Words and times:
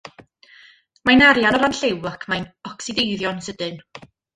Mae'n 1.09 1.21
arian 1.27 1.59
o 1.59 1.61
ran 1.65 1.77
lliw 1.83 2.11
ac 2.15 2.29
mae'n 2.35 2.51
ocsideiddio'n 2.75 3.51
sydyn. 3.51 3.83